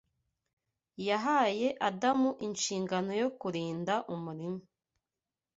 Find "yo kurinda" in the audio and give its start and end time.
3.21-3.93